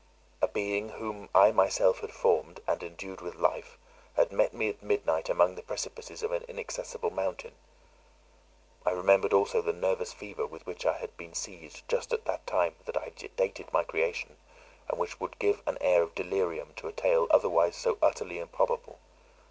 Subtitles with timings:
[0.41, 3.77] A being whom I myself had formed, and endued with life,
[4.15, 7.51] had met me at midnight among the precipices of an inaccessible mountain.
[8.83, 12.39] I remembered also the nervous fever with which I had been seized just at the
[12.47, 14.37] time that I dated my creation,
[14.89, 18.97] and which would give an air of delirium to a tale otherwise so utterly improbable.